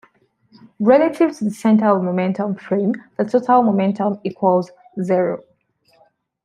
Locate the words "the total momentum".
3.19-4.19